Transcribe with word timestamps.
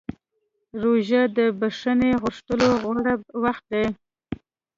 روژه 0.81 1.21
د 1.37 1.39
بښنې 1.59 2.11
غوښتلو 2.21 2.69
غوره 2.81 3.13
وخت 3.43 3.65
دی. 3.71 3.85